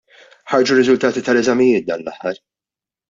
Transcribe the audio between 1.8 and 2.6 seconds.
dan l-aħħar.